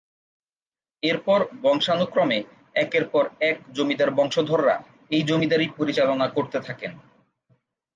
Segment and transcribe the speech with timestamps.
[1.03, 2.39] এরপর বংশানুক্রমে
[2.75, 4.75] একের পর এক জমিদার বংশধররা
[5.11, 6.91] এই জমিদারী পরিচালনা করতে থাকেন।